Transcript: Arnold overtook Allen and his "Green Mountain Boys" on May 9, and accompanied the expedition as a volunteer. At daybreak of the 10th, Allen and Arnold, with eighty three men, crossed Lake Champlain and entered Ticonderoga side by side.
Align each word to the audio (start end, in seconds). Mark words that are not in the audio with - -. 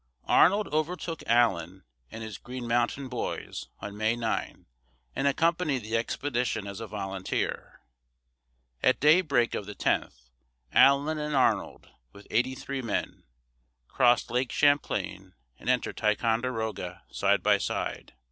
Arnold 0.25 0.67
overtook 0.73 1.21
Allen 1.27 1.83
and 2.09 2.23
his 2.23 2.39
"Green 2.39 2.67
Mountain 2.67 3.07
Boys" 3.07 3.67
on 3.81 3.95
May 3.95 4.15
9, 4.15 4.65
and 5.15 5.27
accompanied 5.27 5.83
the 5.83 5.95
expedition 5.95 6.65
as 6.65 6.79
a 6.79 6.87
volunteer. 6.87 7.81
At 8.81 8.99
daybreak 8.99 9.53
of 9.53 9.67
the 9.67 9.75
10th, 9.75 10.31
Allen 10.73 11.19
and 11.19 11.35
Arnold, 11.35 11.89
with 12.13 12.25
eighty 12.31 12.55
three 12.55 12.81
men, 12.81 13.25
crossed 13.87 14.31
Lake 14.31 14.51
Champlain 14.51 15.35
and 15.59 15.69
entered 15.69 15.97
Ticonderoga 15.97 17.03
side 17.11 17.43
by 17.43 17.59
side. 17.59 18.15